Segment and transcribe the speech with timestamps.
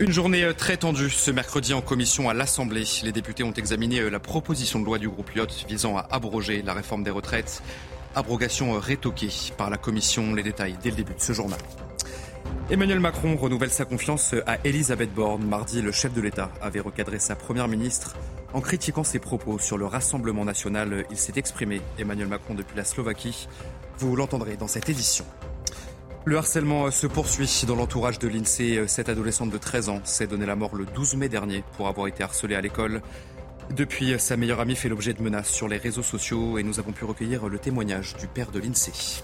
[0.00, 2.82] Une journée très tendue ce mercredi en commission à l'Assemblée.
[3.04, 6.74] Les députés ont examiné la proposition de loi du groupe Lyot visant à abroger la
[6.74, 7.62] réforme des retraites.
[8.16, 10.34] Abrogation rétoquée par la commission.
[10.34, 11.60] Les détails dès le début de ce journal.
[12.70, 15.44] Emmanuel Macron renouvelle sa confiance à Elisabeth Borne.
[15.44, 18.16] Mardi, le chef de l'État avait recadré sa première ministre
[18.52, 21.04] en critiquant ses propos sur le Rassemblement national.
[21.12, 23.46] Il s'est exprimé, Emmanuel Macron, depuis la Slovaquie.
[23.98, 25.24] Vous l'entendrez dans cette édition.
[26.26, 28.86] Le harcèlement se poursuit dans l'entourage de l'INSEE.
[28.86, 32.06] Cette adolescente de 13 ans s'est donné la mort le 12 mai dernier pour avoir
[32.06, 33.02] été harcelée à l'école.
[33.76, 36.92] Depuis, sa meilleure amie fait l'objet de menaces sur les réseaux sociaux et nous avons
[36.92, 39.22] pu recueillir le témoignage du père de l'INSEE.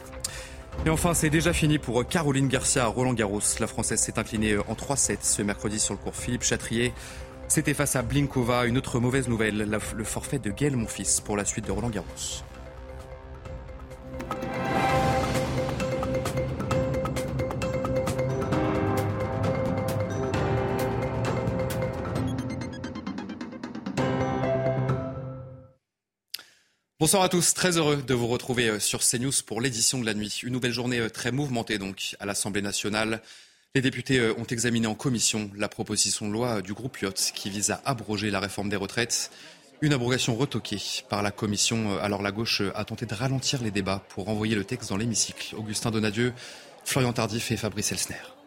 [0.84, 3.40] Et enfin, c'est déjà fini pour Caroline Garcia à Roland Garros.
[3.60, 6.92] La Française s'est inclinée en 3-7 ce mercredi sur le cours Philippe Chatrier.
[7.48, 8.66] C'était face à Blinkova.
[8.66, 12.44] Une autre mauvaise nouvelle, le forfait de Gaël Monfils pour la suite de Roland Garros.
[27.00, 30.12] Bonsoir à tous, très heureux de vous retrouver euh, sur CNews pour l'édition de la
[30.12, 30.40] nuit.
[30.42, 33.22] Une nouvelle journée euh, très mouvementée donc à l'Assemblée nationale.
[33.74, 37.48] Les députés euh, ont examiné en commission la proposition de loi du groupe Lyot qui
[37.48, 39.30] vise à abroger la réforme des retraites.
[39.80, 41.98] Une abrogation retoquée par la commission.
[42.00, 45.56] Alors la gauche a tenté de ralentir les débats pour envoyer le texte dans l'hémicycle.
[45.56, 46.34] Augustin Donadieu,
[46.84, 48.39] Florian Tardif et Fabrice Elsner.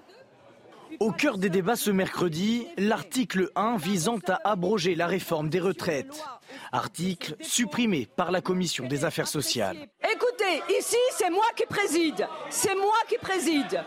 [1.04, 6.23] Au cœur des débats ce mercredi, l'article 1 visant à abroger la réforme des retraites.
[6.72, 9.90] Article supprimé par la commission des affaires sociales.
[10.02, 12.25] Écoutez, ici c'est moi qui préside.
[12.50, 13.84] C'est moi qui préside.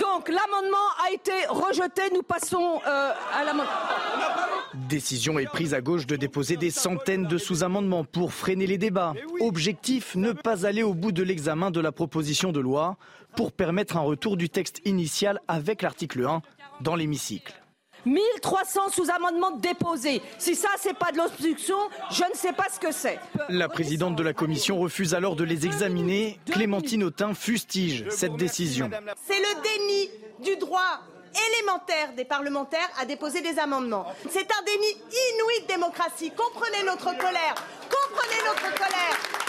[0.00, 2.02] Donc l'amendement a été rejeté.
[2.14, 3.70] Nous passons euh, à l'amendement.
[4.88, 9.12] Décision est prise à gauche de déposer des centaines de sous-amendements pour freiner les débats.
[9.40, 12.96] Objectif, ne pas aller au bout de l'examen de la proposition de loi
[13.36, 16.42] pour permettre un retour du texte initial avec l'article 1
[16.80, 17.54] dans l'hémicycle.
[18.06, 20.20] 1300 sous-amendements déposés.
[20.38, 21.76] Si ça, c'est pas de l'obstruction,
[22.10, 23.18] je ne sais pas ce que c'est.
[23.48, 26.38] La présidente de la commission refuse alors de les examiner.
[26.50, 28.90] Clémentine Autain fustige cette décision.
[29.26, 31.00] C'est le déni du droit
[31.58, 34.06] élémentaire des parlementaires à déposer des amendements.
[34.30, 36.30] C'est un déni inouï de démocratie.
[36.30, 37.54] Comprenez notre colère.
[37.90, 39.43] Comprenez notre colère.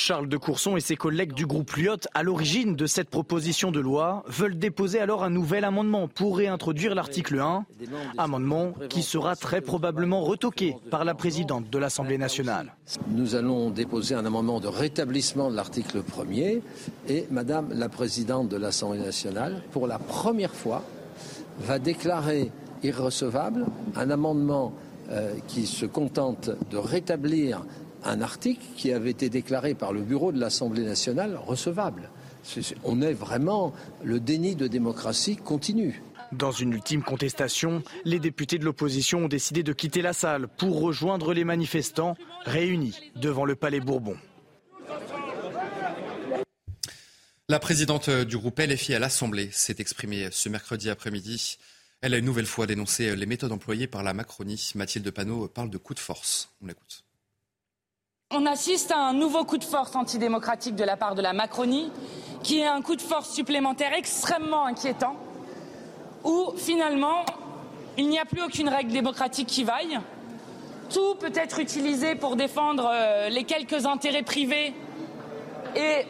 [0.00, 3.80] Charles de Courson et ses collègues du groupe Lyot, à l'origine de cette proposition de
[3.80, 7.66] loi, veulent déposer alors un nouvel amendement pour réintroduire l'article 1,
[8.16, 12.72] amendement qui sera très probablement retoqué par la présidente de l'Assemblée nationale.
[13.10, 16.62] Nous allons déposer un amendement de rétablissement de l'article 1er
[17.08, 20.82] et Madame la présidente de l'Assemblée nationale, pour la première fois,
[21.58, 22.50] va déclarer
[22.82, 24.72] irrecevable un amendement
[25.10, 27.62] euh, qui se contente de rétablir
[28.04, 32.10] un article qui avait été déclaré par le bureau de l'Assemblée nationale recevable.
[32.84, 33.72] on est vraiment
[34.02, 36.02] le déni de démocratie continue.
[36.32, 40.80] Dans une ultime contestation, les députés de l'opposition ont décidé de quitter la salle pour
[40.80, 44.16] rejoindre les manifestants réunis devant le Palais Bourbon.
[47.48, 51.58] La présidente du groupe LFI à l'Assemblée s'est exprimée ce mercredi après-midi.
[52.00, 54.70] Elle a une nouvelle fois dénoncé les méthodes employées par la Macronie.
[54.76, 56.50] Mathilde Panot parle de coup de force.
[56.62, 57.02] On l'écoute.
[58.32, 61.90] On assiste à un nouveau coup de force antidémocratique de la part de la Macronie,
[62.44, 65.16] qui est un coup de force supplémentaire extrêmement inquiétant,
[66.22, 67.24] où finalement
[67.98, 69.98] il n'y a plus aucune règle démocratique qui vaille.
[70.94, 74.74] Tout peut être utilisé pour défendre euh, les quelques intérêts privés
[75.74, 76.06] et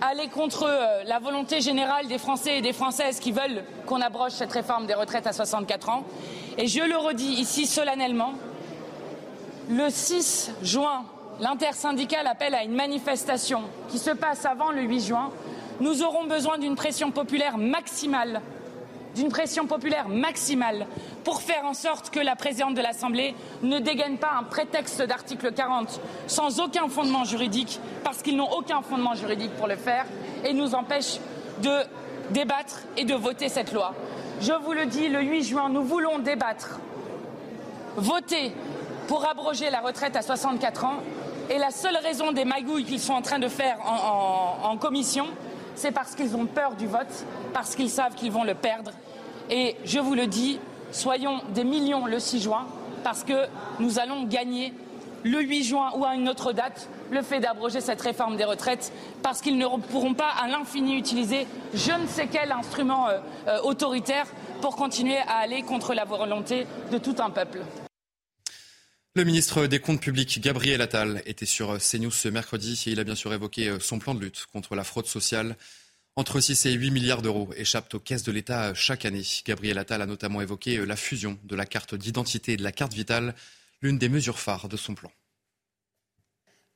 [0.00, 4.30] aller contre euh, la volonté générale des Français et des Françaises qui veulent qu'on abroge
[4.30, 6.04] cette réforme des retraites à 64 ans.
[6.56, 8.34] Et je le redis ici solennellement,
[9.68, 11.04] le 6 juin
[11.40, 15.30] l'intersyndicale appelle à une manifestation qui se passe avant le 8 juin,
[15.80, 18.40] nous aurons besoin d'une pression populaire maximale,
[19.14, 20.86] d'une pression populaire maximale
[21.24, 25.52] pour faire en sorte que la présidente de l'Assemblée ne dégaine pas un prétexte d'article
[25.52, 30.06] 40 sans aucun fondement juridique, parce qu'ils n'ont aucun fondement juridique pour le faire,
[30.44, 31.18] et nous empêche
[31.62, 31.70] de
[32.30, 33.94] débattre et de voter cette loi.
[34.40, 36.78] Je vous le dis, le 8 juin, nous voulons débattre,
[37.96, 38.52] voter
[39.08, 40.98] pour abroger la retraite à 64 ans
[41.50, 43.78] et la seule raison des magouilles qu'ils sont en train de faire
[44.62, 45.26] en, commission,
[45.74, 47.24] c'est parce qu'ils ont peur du vote,
[47.54, 48.92] parce qu'ils savent qu'ils vont le perdre.
[49.50, 50.60] Et je vous le dis,
[50.92, 52.66] soyons des millions le 6 juin,
[53.02, 53.46] parce que
[53.80, 54.74] nous allons gagner
[55.24, 58.92] le 8 juin ou à une autre date le fait d'abroger cette réforme des retraites
[59.22, 63.18] parce qu'ils ne pourront pas à l'infini utiliser je ne sais quel instrument euh,
[63.48, 64.26] euh, autoritaire
[64.60, 67.60] pour continuer à aller contre la volonté de tout un peuple.
[69.14, 73.04] Le ministre des Comptes publics, Gabriel Attal, était sur CNews ce mercredi et il a
[73.04, 75.56] bien sûr évoqué euh, son plan de lutte contre la fraude sociale.
[76.14, 79.22] Entre 6 et 8 milliards d'euros échappent aux caisses de l'État chaque année.
[79.44, 82.92] Gabriel Attal a notamment évoqué la fusion de la carte d'identité et de la carte
[82.92, 83.34] vitale,
[83.82, 85.10] l'une des mesures phares de son plan.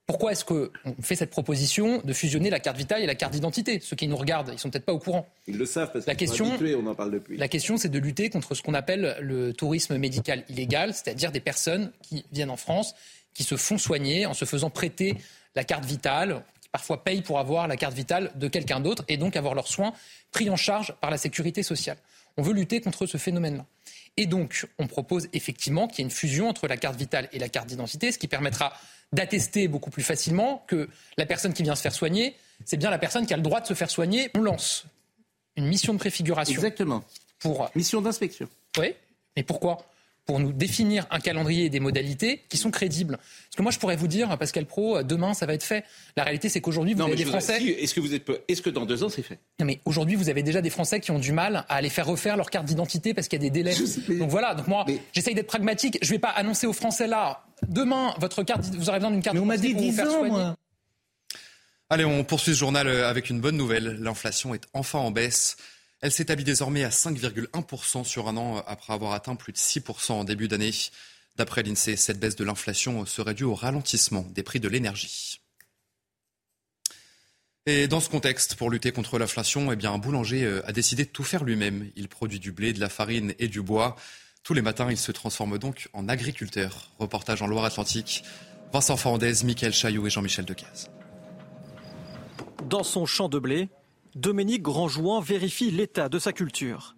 [0.06, 0.68] Pourquoi est-ce qu'on
[1.00, 3.78] fait cette proposition de fusionner la carte vitale et la carte d'identité?
[3.80, 5.26] Ceux qui nous regardent, ils sont peut-être pas au courant.
[5.46, 7.36] Ils le savent parce qu'ils sont habitués, on en parle depuis.
[7.36, 11.40] La question, c'est de lutter contre ce qu'on appelle le tourisme médical illégal, c'est-à-dire des
[11.40, 12.94] personnes qui viennent en France,
[13.32, 15.16] qui se font soigner en se faisant prêter
[15.54, 19.16] la carte vitale, qui parfois payent pour avoir la carte vitale de quelqu'un d'autre et
[19.16, 19.92] donc avoir leurs soins
[20.32, 21.96] pris en charge par la sécurité sociale.
[22.36, 23.66] On veut lutter contre ce phénomène-là.
[24.16, 27.38] Et donc, on propose effectivement qu'il y ait une fusion entre la carte vitale et
[27.38, 28.74] la carte d'identité, ce qui permettra
[29.12, 32.98] d'attester beaucoup plus facilement que la personne qui vient se faire soigner, c'est bien la
[32.98, 34.30] personne qui a le droit de se faire soigner.
[34.34, 34.84] On lance
[35.56, 36.54] une mission de préfiguration.
[36.54, 37.04] Exactement.
[37.38, 37.70] Pour...
[37.74, 38.48] Mission d'inspection.
[38.78, 38.94] Oui.
[39.36, 39.84] Mais pourquoi?
[40.24, 43.16] Pour nous définir un calendrier et des modalités qui sont crédibles.
[43.16, 45.84] Parce que moi, je pourrais vous dire, Pascal Pro, demain, ça va être fait.
[46.16, 47.60] La réalité, c'est qu'aujourd'hui, vous avez des Français.
[47.60, 48.30] Est-ce que, vous êtes...
[48.46, 49.40] Est-ce que dans deux ans, c'est fait?
[49.58, 52.06] Non, mais aujourd'hui, vous avez déjà des Français qui ont du mal à aller faire
[52.06, 53.74] refaire leur carte d'identité parce qu'il y a des délais.
[54.16, 55.98] Donc voilà, donc moi, j'essaye d'être pragmatique.
[56.00, 59.22] Je ne vais pas annoncer aux Français là, demain, votre carte, vous aurez besoin d'une
[59.22, 59.74] carte d'identité.
[59.74, 60.52] pour vous faire soigner.
[61.90, 63.98] Allez, on poursuit ce journal euh, avec une bonne nouvelle.
[64.00, 65.56] L'inflation est enfin en baisse.
[66.00, 70.24] Elle s'établit désormais à 5,1% sur un an après avoir atteint plus de 6% en
[70.24, 70.72] début d'année.
[71.36, 75.40] D'après l'INSEE, cette baisse de l'inflation serait due au ralentissement des prix de l'énergie.
[77.66, 81.04] Et dans ce contexte, pour lutter contre l'inflation, eh bien, un boulanger euh, a décidé
[81.04, 81.90] de tout faire lui-même.
[81.94, 83.96] Il produit du blé, de la farine et du bois.
[84.44, 86.88] Tous les matins, il se transforme donc en agriculteur.
[86.98, 88.24] Reportage en Loire-Atlantique.
[88.72, 90.90] Vincent Fernandez, Michael Chaillot et Jean-Michel Decaze.
[92.68, 93.68] Dans son champ de blé,
[94.16, 96.96] Dominique Grandjouan vérifie l'état de sa culture.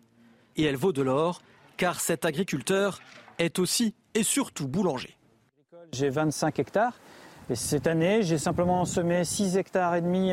[0.56, 1.42] Et elle vaut de l'or,
[1.76, 3.00] car cet agriculteur
[3.38, 5.18] est aussi et surtout boulanger.
[5.92, 6.98] J'ai 25 hectares
[7.50, 10.32] et cette année, j'ai simplement semé 6 hectares et demi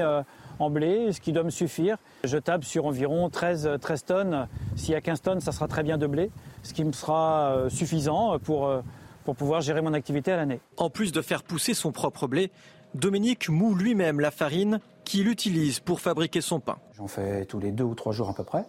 [0.62, 1.98] euh, en blé, ce qui doit me suffire.
[2.24, 4.48] Je table sur environ 13, 13 tonnes.
[4.76, 6.32] S'il y a 15 tonnes, ça sera très bien de blé,
[6.64, 8.82] ce qui me sera euh, suffisant pour, euh,
[9.26, 10.60] pour pouvoir gérer mon activité à l'année.
[10.78, 12.52] En plus de faire pousser son propre blé,
[12.94, 16.78] Dominique moue lui-même la farine qu'il utilise pour fabriquer son pain.
[16.98, 18.66] J'en fais tous les deux ou trois jours à peu près.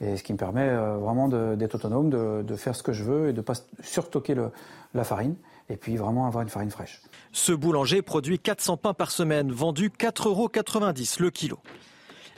[0.00, 3.28] Et ce qui me permet euh, vraiment d'être autonome, de, faire ce que je veux
[3.28, 4.34] et de ne pas surstocker
[4.94, 5.36] la farine.
[5.68, 7.00] Et puis vraiment avoir une farine fraîche.
[7.32, 10.50] Ce boulanger produit 400 pains par semaine, vendus 4,90 euros
[11.18, 11.58] le kilo.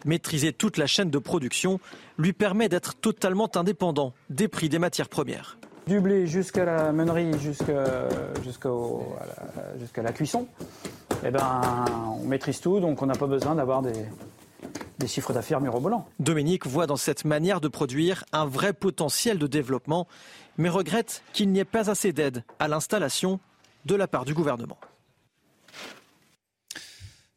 [0.04, 1.80] Maîtriser toute la chaîne de production
[2.18, 5.58] lui permet d'être totalement indépendant des prix des matières premières.
[5.86, 7.96] Du blé jusqu'à la meunerie, jusqu'à
[10.02, 10.46] la cuisson
[11.26, 11.60] eh ben,
[12.20, 13.94] on maîtrise tout, donc on n'a pas besoin d'avoir des,
[15.06, 16.06] chiffres d'affaires mirobolants.
[16.18, 20.06] Dominique voit dans cette manière de produire un vrai potentiel de développement,
[20.58, 23.40] mais regrette qu'il n'y ait pas assez d'aide à l'installation
[23.86, 24.78] de la part du gouvernement.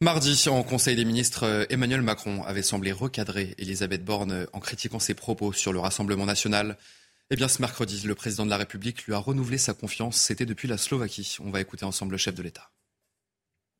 [0.00, 5.14] Mardi, en Conseil des ministres, Emmanuel Macron avait semblé recadrer Elisabeth Borne en critiquant ses
[5.14, 6.76] propos sur le Rassemblement national.
[7.30, 10.16] Eh bien, ce mercredi, le président de la République lui a renouvelé sa confiance.
[10.16, 11.36] C'était depuis la Slovaquie.
[11.40, 12.70] On va écouter ensemble le chef de l'État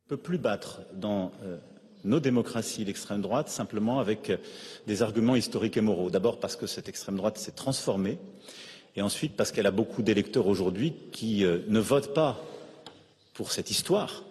[0.09, 1.59] ne peut plus battre dans euh,
[2.05, 4.39] nos démocraties l'extrême droite simplement avec euh,
[4.87, 6.09] des arguments historiques et moraux.
[6.09, 8.19] D'abord parce que cette extrême droite s'est transformée
[8.99, 12.43] et ensuite parce qu'elle a beaucoup d'électeurs aujourd'hui qui euh, ne votent pas
[13.33, 14.25] pour cette histoire,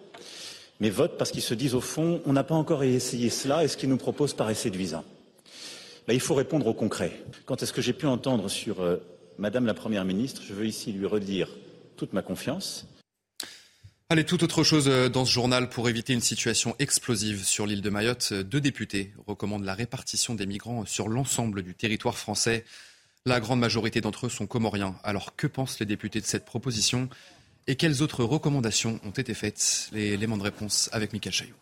[0.78, 3.68] mais votent parce qu'ils se disent au fond on n'a pas encore essayé cela et
[3.68, 5.04] ce qu'ils nous proposent paraît séduisant.
[6.10, 7.12] Il faut répondre au concret.
[7.44, 8.76] Quant à ce que j'ai pu entendre sur
[9.36, 11.50] Madame la Première ministre, je veux ici lui redire
[11.96, 12.86] toute ma confiance.
[14.10, 17.82] Allez, tout autre chose euh, dans ce journal pour éviter une situation explosive sur l'île
[17.82, 18.30] de Mayotte.
[18.32, 22.64] Euh, deux députés recommandent la répartition des migrants sur l'ensemble du territoire français.
[23.28, 24.94] La grande majorité d'entre eux sont comoriens.
[25.04, 27.10] Alors que pensent les députés de cette proposition
[27.66, 29.90] et quelles autres recommandations ont été faites?
[29.92, 31.54] L'élément de réponse avec Michael Chaillot.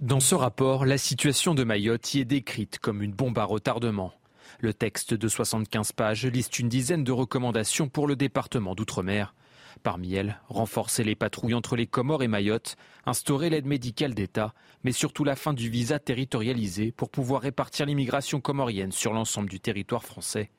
[0.00, 4.12] Dans ce rapport, la situation de Mayotte y est décrite comme une bombe à retardement.
[4.58, 9.36] Le texte de 75 pages liste une dizaine de recommandations pour le département d'outre-mer.
[9.84, 14.92] Parmi elles, renforcer les patrouilles entre les Comores et Mayotte, instaurer l'aide médicale d'État, mais
[14.92, 20.02] surtout la fin du visa territorialisé pour pouvoir répartir l'immigration comorienne sur l'ensemble du territoire
[20.02, 20.50] français.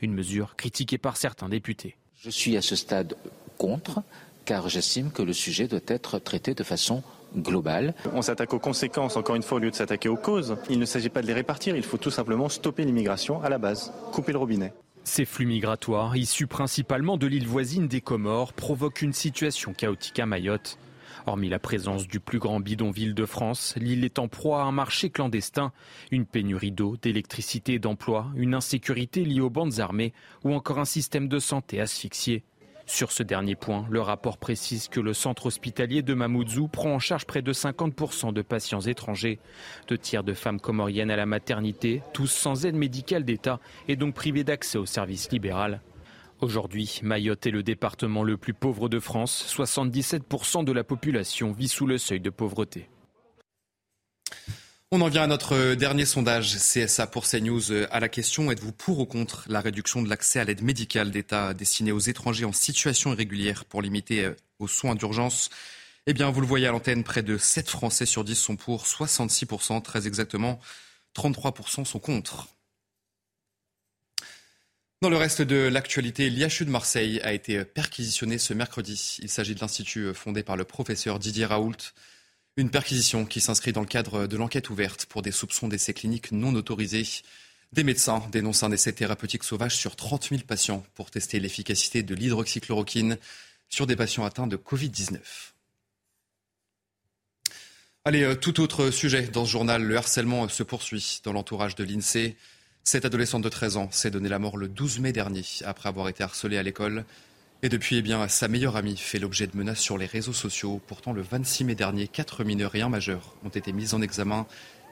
[0.00, 1.96] Une mesure critiquée par certains députés.
[2.20, 3.16] Je suis à ce stade
[3.58, 4.02] contre,
[4.44, 7.04] car j'estime que le sujet doit être traité de façon
[7.36, 7.94] globale.
[8.12, 10.56] On s'attaque aux conséquences, encore une fois, au lieu de s'attaquer aux causes.
[10.68, 13.58] Il ne s'agit pas de les répartir, il faut tout simplement stopper l'immigration à la
[13.58, 14.72] base, couper le robinet.
[15.06, 20.24] Ces flux migratoires, issus principalement de l'île voisine des Comores, provoquent une situation chaotique à
[20.24, 20.78] Mayotte.
[21.26, 24.72] Hormis la présence du plus grand bidonville de France, l'île est en proie à un
[24.72, 25.72] marché clandestin,
[26.10, 30.84] une pénurie d'eau, d'électricité et d'emploi, une insécurité liée aux bandes armées ou encore un
[30.86, 32.42] système de santé asphyxié.
[32.86, 36.98] Sur ce dernier point, le rapport précise que le centre hospitalier de Mamoudzou prend en
[36.98, 39.38] charge près de 50% de patients étrangers.
[39.88, 44.14] Deux tiers de femmes comoriennes à la maternité, tous sans aide médicale d'État et donc
[44.14, 45.80] privés d'accès au service libéral.
[46.40, 49.46] Aujourd'hui, Mayotte est le département le plus pauvre de France.
[49.56, 52.88] 77% de la population vit sous le seuil de pauvreté.
[54.92, 57.72] On en vient à notre dernier sondage CSA pour CNews.
[57.90, 61.52] À la question êtes-vous pour ou contre la réduction de l'accès à l'aide médicale d'État
[61.54, 65.50] destinée aux étrangers en situation irrégulière pour limiter euh, aux soins d'urgence?
[66.06, 68.84] Eh bien, vous le voyez à l'antenne, près de 7 Français sur 10 sont pour,
[68.84, 70.60] 66%, très exactement,
[71.16, 72.48] 33% sont contre.
[75.00, 79.18] Dans le reste de l'actualité, l'IHU de Marseille a été perquisitionné ce mercredi.
[79.22, 81.72] Il s'agit de l'institut fondé par le professeur Didier Raoult.
[82.56, 86.30] Une perquisition qui s'inscrit dans le cadre de l'enquête ouverte pour des soupçons d'essais cliniques
[86.30, 87.04] non autorisés.
[87.72, 92.14] Des médecins dénoncent un essai thérapeutique sauvage sur 30 000 patients pour tester l'efficacité de
[92.14, 93.18] l'hydroxychloroquine
[93.68, 95.18] sur des patients atteints de Covid-19.
[98.04, 99.82] Allez, euh, tout autre sujet dans ce journal.
[99.82, 102.36] Le harcèlement se poursuit dans l'entourage de l'INSEE.
[102.84, 106.08] Cette adolescente de 13 ans s'est donné la mort le 12 mai dernier après avoir
[106.08, 107.04] été harcelée à l'école.
[107.64, 110.82] Et depuis, eh bien, sa meilleure amie fait l'objet de menaces sur les réseaux sociaux.
[110.86, 114.46] Pourtant, le 26 mai dernier, quatre mineurs et un majeur ont été mis en examen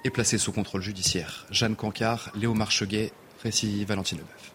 [0.04, 1.46] et placés sous contrôle judiciaire.
[1.50, 3.12] Jeanne Cancard, Léo Marcheguet,
[3.42, 4.54] récit Valentine Leboeuf.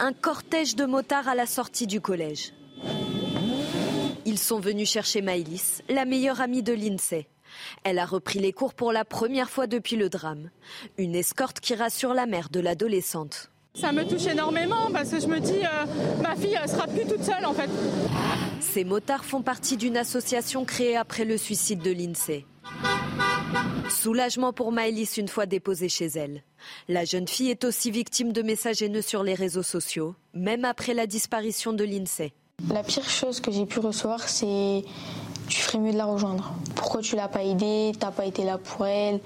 [0.00, 2.54] Un cortège de motards à la sortie du collège.
[4.24, 7.28] Ils sont venus chercher Maïlis, la meilleure amie de l'INSEE.
[7.84, 10.50] Elle a repris les cours pour la première fois depuis le drame.
[10.96, 13.52] Une escorte qui rassure la mère de l'adolescente.
[13.80, 17.06] Ça me touche énormément parce que je me dis, euh, ma fille ne sera plus
[17.06, 17.70] toute seule en fait.
[18.60, 22.44] Ces motards font partie d'une association créée après le suicide de l'INSEE.
[23.88, 26.42] Soulagement pour Maëlys une fois déposée chez elle.
[26.88, 30.92] La jeune fille est aussi victime de messages haineux sur les réseaux sociaux, même après
[30.92, 32.32] la disparition de l'INSEE.
[32.72, 34.82] La pire chose que j'ai pu recevoir, c'est
[35.48, 36.52] tu ferais mieux de la rejoindre.
[36.74, 37.92] Pourquoi tu l'as pas aidée?
[37.98, 39.20] T'as pas été là pour elle?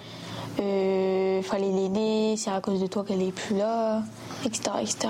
[0.61, 2.35] Euh, Fallait l'aider.
[2.37, 4.03] C'est à cause de toi qu'elle est plus là,
[4.45, 5.09] etc., etc.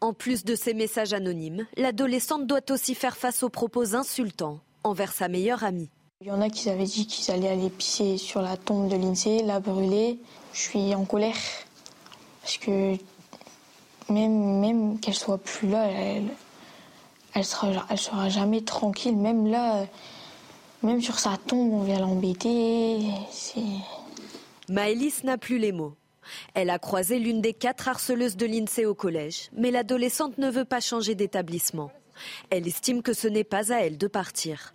[0.00, 5.12] En plus de ces messages anonymes, l'adolescente doit aussi faire face aux propos insultants envers
[5.12, 5.90] sa meilleure amie.
[6.20, 8.96] Il y en a qui avaient dit qu'ils allaient aller pisser sur la tombe de
[8.96, 10.18] l'INSEE, la brûler.
[10.52, 11.36] Je suis en colère
[12.42, 12.96] parce que
[14.08, 16.28] même, même qu'elle soit plus là, elle,
[17.34, 19.16] elle sera, elle sera jamais tranquille.
[19.16, 19.84] Même là,
[20.82, 23.00] même sur sa tombe, on vient l'embêter.
[24.72, 25.98] Maëlys n'a plus les mots.
[26.54, 30.64] Elle a croisé l'une des quatre harceleuses de l'INSEE au collège, mais l'adolescente ne veut
[30.64, 31.92] pas changer d'établissement.
[32.48, 34.74] Elle estime que ce n'est pas à elle de partir.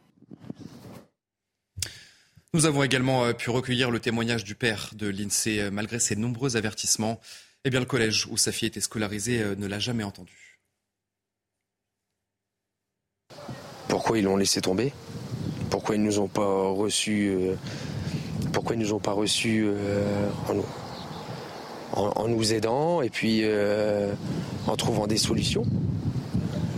[2.53, 5.61] Nous avons également euh, pu recueillir le témoignage du père de l'INSEE.
[5.61, 7.19] Euh, malgré ses nombreux avertissements,
[7.65, 10.59] eh bien, le collège où sa fille était scolarisée euh, ne l'a jamais entendu.
[13.87, 14.93] Pourquoi ils l'ont laissé tomber?
[15.71, 17.55] Pourquoi ils nous ont pas reçus euh,
[18.67, 20.27] pourquoi ils nous ont pas reçus euh,
[21.93, 24.11] en, nous aidant et puis euh,
[24.67, 25.63] en trouvant des solutions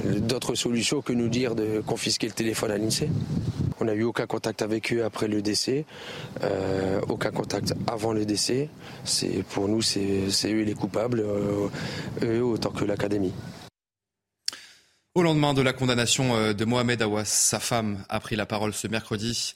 [0.06, 3.10] d'autres solutions que nous dire de confisquer le téléphone à l'INSEE
[3.80, 5.86] on n'a eu aucun contact avec eux après le décès,
[7.08, 8.68] aucun contact avant le décès.
[9.06, 11.24] C'est pour nous, c'est eux les coupables,
[12.22, 13.32] eux autant que l'académie.
[15.16, 18.74] Au lendemain de la condamnation euh, de Mohamed Awas, sa femme a pris la parole
[18.74, 19.56] ce mercredi.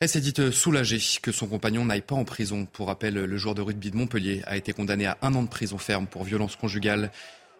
[0.00, 2.68] Elle s'est dite soulagée que son compagnon n'aille pas en prison.
[2.72, 5.48] Pour rappel, le joueur de rugby de Montpellier a été condamné à un an de
[5.48, 7.10] prison ferme pour violence conjugale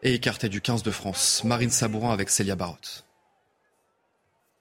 [0.05, 1.43] et écarté du 15 de France.
[1.43, 3.05] Marine Sabourin avec Célia Barotte.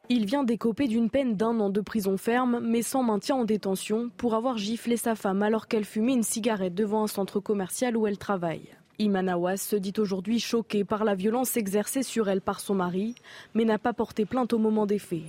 [0.10, 4.10] Il vient d'écoper d'une peine d'un an de prison ferme, mais sans maintien en détention,
[4.18, 8.08] pour avoir giflé sa femme alors qu'elle fumait une cigarette devant un centre commercial où
[8.08, 8.70] elle travaille.
[8.98, 13.14] Iman Awas se dit aujourd'hui choquée par la violence exercée sur elle par son mari,
[13.54, 15.22] mais n'a pas porté plainte au moment des faits.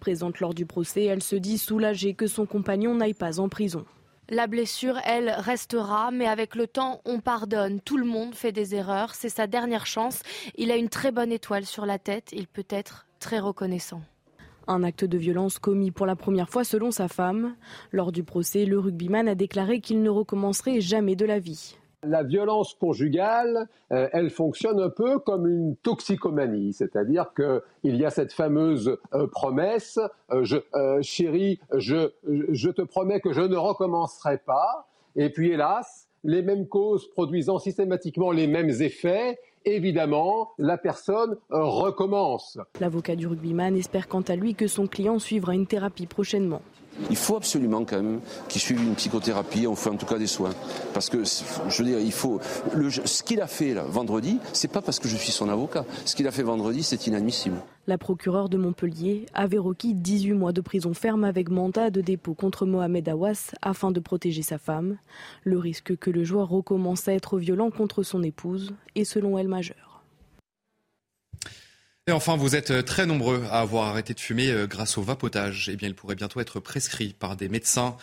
[0.00, 3.84] Présente lors du procès, elle se dit soulagée que son compagnon n'aille pas en prison.
[4.28, 7.80] La blessure, elle, restera, mais avec le temps, on pardonne.
[7.80, 10.22] Tout le monde fait des erreurs, c'est sa dernière chance.
[10.56, 14.02] Il a une très bonne étoile sur la tête, il peut être très reconnaissant.
[14.66, 17.54] Un acte de violence commis pour la première fois selon sa femme.
[17.92, 21.76] Lors du procès, le rugbyman a déclaré qu'il ne recommencerait jamais de la vie.
[22.06, 28.10] La violence conjugale, euh, elle fonctionne un peu comme une toxicomanie, c'est-à-dire qu'il y a
[28.10, 29.98] cette fameuse euh, promesse,
[30.30, 32.12] euh, chérie, je,
[32.50, 37.58] je te promets que je ne recommencerai pas, et puis hélas, les mêmes causes produisant
[37.58, 42.58] systématiquement les mêmes effets, évidemment, la personne recommence.
[42.80, 46.62] L'avocat du rugbyman espère quant à lui que son client suivra une thérapie prochainement.
[47.10, 50.26] Il faut absolument quand même qu'il suive une psychothérapie, on fait en tout cas des
[50.26, 50.54] soins.
[50.94, 52.40] Parce que, je veux dire, il faut.
[53.04, 55.84] ce qu'il a fait là, vendredi, c'est pas parce que je suis son avocat.
[56.04, 57.56] Ce qu'il a fait vendredi, c'est inadmissible.
[57.88, 62.34] La procureure de Montpellier avait requis 18 mois de prison ferme avec mandat de dépôt
[62.34, 64.96] contre Mohamed Awas afin de protéger sa femme.
[65.44, 69.48] Le risque que le joueur recommence à être violent contre son épouse est selon elle
[69.48, 69.95] majeur.
[72.08, 75.02] Et enfin, vous êtes euh, très nombreux à avoir arrêté de fumer euh, grâce au
[75.02, 75.68] vapotage.
[75.72, 77.96] Eh bien, il pourrait bientôt être prescrit par des médecins.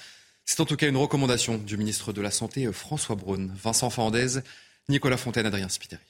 [0.44, 3.50] C'est en tout cas une recommandation du ministre de la Santé, euh, François Braun.
[3.56, 4.42] Vincent Fernandez,
[4.90, 6.02] Nicolas Fontaine, Adrien Spiteri.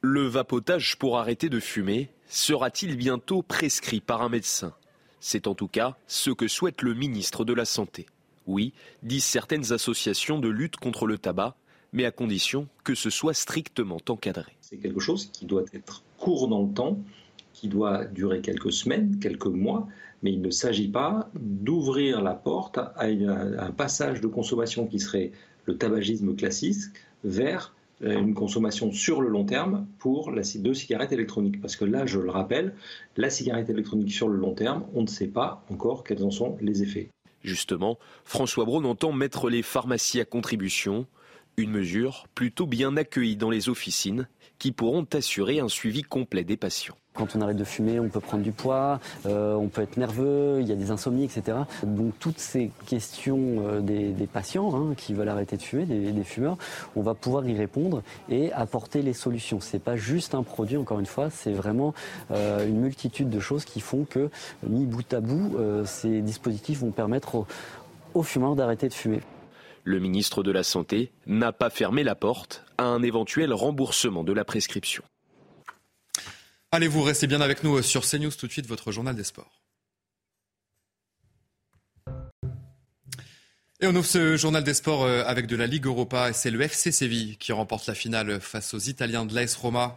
[0.00, 4.74] Le vapotage pour arrêter de fumer sera-t-il bientôt prescrit par un médecin?
[5.18, 8.06] C'est en tout cas ce que souhaite le ministre de la Santé.
[8.46, 11.56] Oui, disent certaines associations de lutte contre le tabac,
[11.92, 14.52] mais à condition que ce soit strictement encadré.
[14.60, 16.98] C'est quelque chose qui doit être court dans le temps,
[17.52, 19.86] qui doit durer quelques semaines, quelques mois,
[20.22, 25.32] mais il ne s'agit pas d'ouvrir la porte à, un passage de consommation qui serait
[25.64, 26.80] le tabagisme classique
[27.24, 31.60] vers euh, une consommation sur le long terme pour la, de cigarettes électroniques.
[31.60, 32.74] Parce que là, je le rappelle,
[33.16, 36.56] la cigarette électronique sur le long terme, on ne sait pas encore quels en sont
[36.60, 37.10] les effets.
[37.42, 41.06] Justement, François Braun entend mettre les pharmacies à contribution,
[41.56, 44.28] une mesure plutôt bien accueillie dans les officines
[44.58, 46.94] qui pourront assurer un suivi complet des patients.
[47.14, 50.58] Quand on arrête de fumer, on peut prendre du poids, euh, on peut être nerveux,
[50.60, 51.58] il y a des insomnies, etc.
[51.82, 56.56] Donc toutes ces questions euh, des, patients hein, qui veulent arrêter de fumer, des, fumeurs,
[56.96, 59.60] on va pouvoir y répondre et apporter les solutions.
[59.60, 61.92] C'est pas juste un produit, encore une fois, c'est vraiment
[62.30, 64.30] euh, une multitude de choses qui font que,
[64.66, 67.44] mis bout à bout, ces dispositifs vont permettre
[68.14, 69.20] aux fumeurs d'arrêter de fumer.
[69.84, 74.32] Le ministre de la Santé n'a pas fermé la porte à un éventuel remboursement de
[74.32, 75.02] la prescription.
[76.70, 79.62] Allez, vous restez bien avec nous sur CNews tout de suite, votre journal des sports.
[83.80, 86.52] Et on ouvre ce journal des sports euh, avec de la Ligue Europa et c'est
[86.52, 89.96] le FC Séville qui remporte la finale face aux Italiens de l'AS Roma.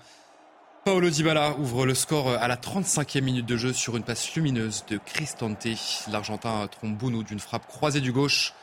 [0.86, 4.84] Paolo Dybala ouvre le score à la 35e minute de jeu sur une passe lumineuse
[4.90, 5.68] de Cristante.
[6.12, 8.54] L'Argentin trompe Bounou d'une frappe croisée du gauche.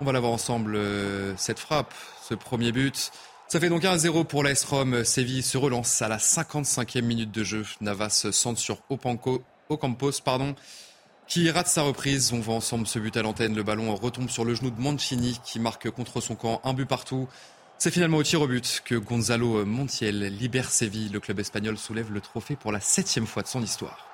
[0.00, 3.10] On va la voir ensemble, euh, cette frappe, ce premier but.
[3.48, 4.66] Ça fait donc 1-0 pour l'AS.
[5.04, 7.64] Séville se relance à la 55e minute de jeu.
[7.80, 10.54] Navas centre sur Ocampos, pardon,
[11.28, 12.32] qui rate sa reprise.
[12.34, 13.54] On voit ensemble ce but à l'antenne.
[13.54, 16.86] Le ballon retombe sur le genou de Mancini qui marque contre son camp un but
[16.86, 17.26] partout.
[17.78, 21.08] C'est finalement au tir au but que Gonzalo Montiel libère Séville.
[21.08, 24.05] Le club espagnol soulève le trophée pour la septième fois de son histoire.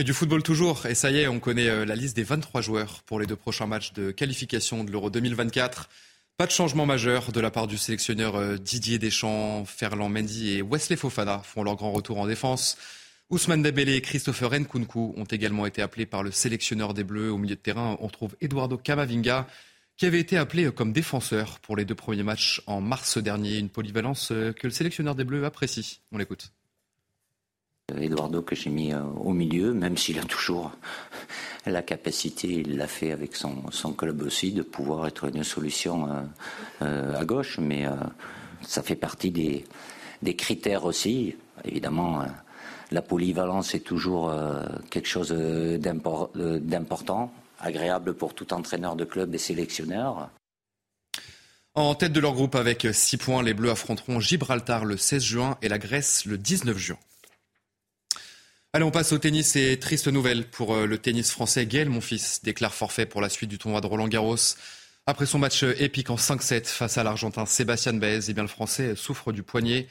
[0.00, 2.60] Et du football toujours, et ça y est, on connaît euh, la liste des 23
[2.60, 5.88] joueurs pour les deux prochains matchs de qualification de l'Euro 2024.
[6.36, 10.62] Pas de changement majeur de la part du sélectionneur euh, Didier Deschamps, Ferland Mendy et
[10.62, 12.78] Wesley Fofana font leur grand retour en défense.
[13.28, 17.32] Ousmane Dembélé et Christopher Nkunku ont également été appelés par le sélectionneur des Bleus.
[17.32, 19.48] Au milieu de terrain, on retrouve Eduardo Camavinga,
[19.96, 23.58] qui avait été appelé comme défenseur pour les deux premiers matchs en mars dernier.
[23.58, 26.02] Une polyvalence euh, que le sélectionneur des Bleus apprécie.
[26.12, 26.52] On l'écoute.
[27.96, 30.72] Eduardo que j'ai mis euh, au milieu, même s'il a toujours
[31.66, 33.62] la capacité, il l'a fait avec son,
[33.96, 36.22] club aussi, de pouvoir être une solution euh,
[36.82, 37.86] euh, à gauche, mais
[38.62, 39.64] ça fait partie des,
[40.22, 41.36] des critères aussi.
[41.64, 42.24] Évidemment,
[42.90, 44.32] la polyvalence est toujours
[44.90, 50.30] quelque chose d'important, agréable pour tout entraîneur de club et sélectionneur.
[51.74, 55.58] En tête de leur groupe avec 6 points, les Bleus affronteront Gibraltar le 16 juin
[55.62, 56.98] et la Grèce le 19 juin.
[58.74, 61.64] Allez, on passe au tennis et triste nouvelle pour euh, le tennis français.
[61.64, 64.36] Gaël Monfils déclare forfait pour la suite du tournoi de Roland Garros.
[65.06, 68.48] Après son match euh, épique en 5-7 face à l'Argentin Sébastien Baez, eh bien le
[68.48, 69.88] Français souffre du poignet.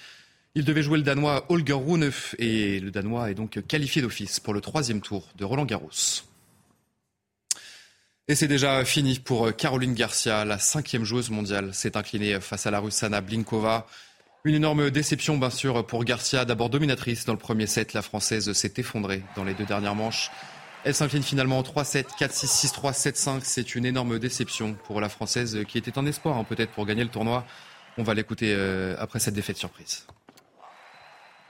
[0.54, 4.54] Il devait jouer le Danois Holger Rune et le Danois est donc qualifié d'office pour
[4.54, 5.90] le troisième tour de Roland Garros.
[8.28, 12.68] Et c'est déjà fini pour euh, Caroline Garcia, la cinquième joueuse mondiale, s'est inclinée face
[12.68, 13.88] à la Russe Anna Blinkova.
[14.44, 16.46] Une énorme déception, bien sûr, pour Garcia.
[16.46, 20.32] D'abord dominatrice dans le premier set, la Française s'est effondrée dans les deux dernières manches.
[20.86, 23.40] Elle s'incline finalement en 3-7, 4-6, 6-3, 7-5.
[23.44, 27.04] C'est une énorme déception pour la Française qui était en espoir, hein, peut-être, pour gagner
[27.04, 27.46] le tournoi.
[27.98, 30.06] On va l'écouter euh, après cette défaite surprise.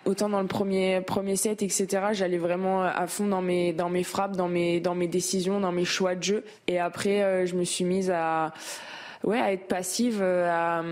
[0.06, 1.88] autant dans le premier premier set, etc.
[2.14, 5.74] J'allais vraiment à fond dans mes dans mes frappes, dans mes dans mes décisions, dans
[5.74, 6.46] mes choix de jeu.
[6.68, 8.54] Et après, euh, je me suis mise à
[9.28, 10.84] ouais à être passive, euh, à,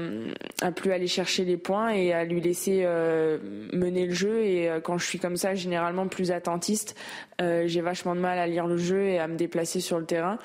[0.61, 3.39] à plus aller chercher les points et à lui laisser euh,
[3.73, 4.43] mener le jeu.
[4.43, 6.95] Et quand je suis comme ça, généralement plus attentiste,
[7.39, 10.37] j'ai vachement de mal à lire le jeu et à me déplacer sur le terrain.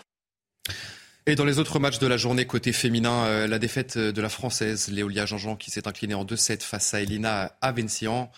[1.27, 4.89] Et dans les autres matchs de la journée côté féminin, la défaite de la française
[4.91, 8.31] Léolia Jean-Jean qui s'est inclinée en 2-7 face à Elina Avencian.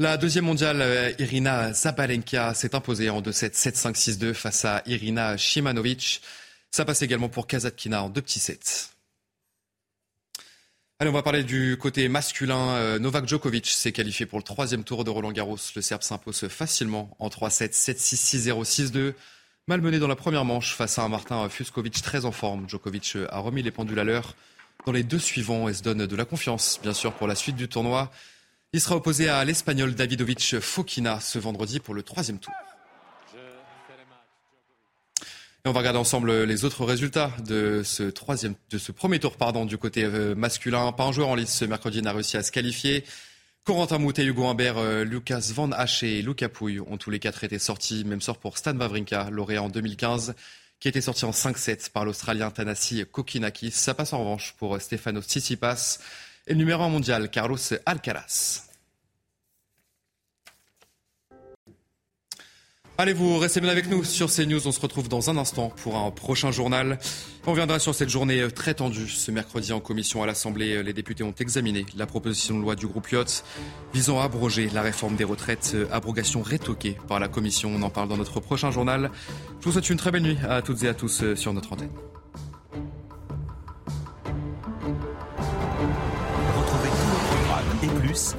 [0.00, 5.36] La deuxième mondiale, euh, Irina Zabalenka, s'est imposée en 2-7, 7-5, 6-2 face à Irina
[5.36, 6.22] Shimanovic.
[6.70, 8.90] Ça passe également pour Kazatkina en deux petits sets.
[11.00, 12.74] Allez, on va parler du côté masculin.
[12.76, 15.56] Euh, Novak Djokovic s'est qualifié pour le troisième tour de Roland Garros.
[15.74, 19.14] Le Serbe s'impose facilement en 3-7, 7-6, 6-0, 6-2.
[19.66, 22.68] Malmené dans la première manche face à un Martin Fuskovic très en forme.
[22.68, 24.36] Djokovic a remis les pendules à l'heure
[24.86, 27.56] dans les deux suivants et se donne de la confiance, bien sûr, pour la suite
[27.56, 28.10] du tournoi.
[28.72, 32.54] Il sera opposé à l'Espagnol Davidovic Fokina ce vendredi pour le troisième tour.
[35.62, 39.36] Et on va regarder ensemble les autres résultats de ce troisième, de ce premier tour,
[39.36, 40.90] pardon, du côté euh, masculin.
[40.92, 43.04] Pas un joueur en lice ce mercredi n'a réussi à se qualifier.
[43.64, 47.44] Corentin Moutet, Hugo Humbert, euh, Lucas Van Hache et Luca Pouille ont tous les quatre
[47.44, 48.06] été sortis.
[48.06, 50.34] Même sort pour Stan Wawrinka, lauréat en 2015,
[50.78, 53.72] qui été sorti en 5-7 par l'Australien Tanasi Kokinakis.
[53.72, 55.98] Ça passe en revanche pour Stefano Tsitsipas
[56.46, 58.69] et le numéro 1 mondial, Carlos Alcaraz.
[63.00, 64.68] Allez, vous restez bien avec nous sur CNews.
[64.68, 66.98] On se retrouve dans un instant pour un prochain journal.
[67.46, 69.08] On reviendra sur cette journée très tendue.
[69.08, 72.86] Ce mercredi, en commission à l'Assemblée, les députés ont examiné la proposition de loi du
[72.86, 73.42] groupe Yacht
[73.94, 75.74] visant à abroger la réforme des retraites.
[75.90, 77.72] Abrogation rétoquée par la commission.
[77.74, 79.10] On en parle dans notre prochain journal.
[79.60, 81.88] Je vous souhaite une très belle nuit à toutes et à tous sur notre antenne.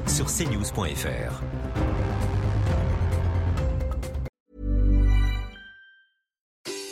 [0.05, 1.60] sur cnews.fr.